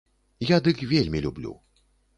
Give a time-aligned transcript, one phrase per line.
[0.51, 1.57] Я дык вельмі люблю.